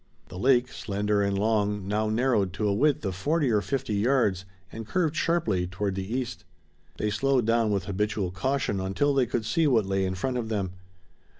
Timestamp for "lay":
9.85-10.03